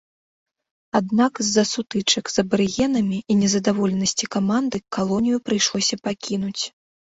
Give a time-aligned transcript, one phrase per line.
[0.99, 6.61] Аднак з-за сутычак з абарыгенамі і незадаволенасці каманды калонію прыйшлося пакінуць.